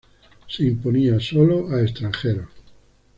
[0.47, 2.49] Se imponía sólo a extranjeros.